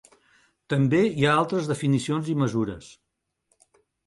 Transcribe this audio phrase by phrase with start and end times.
[0.73, 2.89] També hi ha altres definicions i mesures.